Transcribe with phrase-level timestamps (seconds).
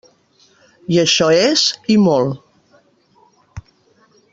[0.95, 1.67] I això és,
[1.97, 3.69] i molt.